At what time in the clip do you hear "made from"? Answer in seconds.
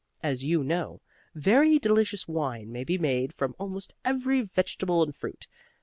2.97-3.53